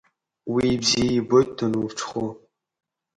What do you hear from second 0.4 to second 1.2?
Уи бзиа